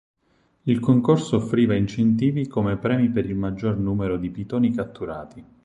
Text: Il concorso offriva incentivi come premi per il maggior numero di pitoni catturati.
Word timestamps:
Il 0.63 0.79
concorso 0.79 1.35
offriva 1.35 1.75
incentivi 1.75 2.47
come 2.47 2.75
premi 2.77 3.11
per 3.11 3.27
il 3.29 3.35
maggior 3.35 3.77
numero 3.77 4.17
di 4.17 4.31
pitoni 4.31 4.73
catturati. 4.73 5.45